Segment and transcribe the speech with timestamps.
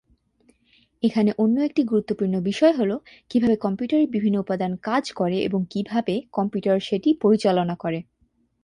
[1.03, 2.91] এখানে অন্য একটি গুরুত্বপূর্ণ বিষয় হল
[3.31, 7.99] কিভাবে কম্পিউটারের বিভিন্ন উপাদান কাজ করে এবং কিভাবে কম্পিউটার সেটি পরিচালনা করে।